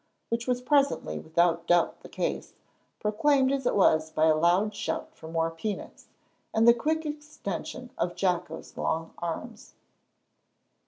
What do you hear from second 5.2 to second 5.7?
more